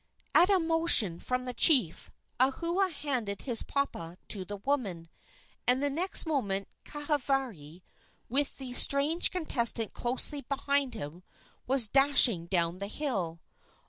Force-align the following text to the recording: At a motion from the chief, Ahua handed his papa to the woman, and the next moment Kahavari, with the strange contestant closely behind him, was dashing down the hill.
At 0.33 0.49
a 0.49 0.57
motion 0.57 1.19
from 1.19 1.45
the 1.45 1.53
chief, 1.53 2.09
Ahua 2.39 2.89
handed 2.91 3.43
his 3.43 3.61
papa 3.61 4.17
to 4.29 4.43
the 4.43 4.57
woman, 4.57 5.09
and 5.67 5.83
the 5.83 5.91
next 5.91 6.25
moment 6.25 6.67
Kahavari, 6.85 7.83
with 8.27 8.57
the 8.57 8.73
strange 8.73 9.29
contestant 9.29 9.93
closely 9.93 10.41
behind 10.41 10.95
him, 10.95 11.21
was 11.67 11.87
dashing 11.87 12.47
down 12.47 12.79
the 12.79 12.87
hill. 12.87 13.41